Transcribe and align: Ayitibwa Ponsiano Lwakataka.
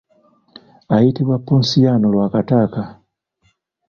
Ayitibwa 0.95 1.37
Ponsiano 1.45 2.05
Lwakataka. 2.13 2.81